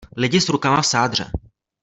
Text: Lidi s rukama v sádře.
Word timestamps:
Lidi 0.17 0.41
s 0.41 0.49
rukama 0.49 0.81
v 0.81 0.85
sádře. 0.85 1.31